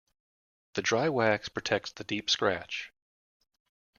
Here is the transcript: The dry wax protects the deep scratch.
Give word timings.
The 0.73 0.81
dry 0.81 1.09
wax 1.09 1.47
protects 1.47 1.91
the 1.91 2.03
deep 2.03 2.27
scratch. 2.31 2.91